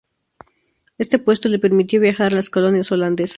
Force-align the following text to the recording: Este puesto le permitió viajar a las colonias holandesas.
Este 0.97 1.19
puesto 1.19 1.47
le 1.47 1.59
permitió 1.59 2.01
viajar 2.01 2.31
a 2.31 2.35
las 2.35 2.49
colonias 2.49 2.91
holandesas. 2.91 3.29